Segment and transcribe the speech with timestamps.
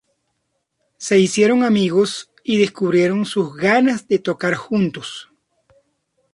[0.97, 5.29] Se hicieron amigos y descubrieron sus ganas de tocar juntos.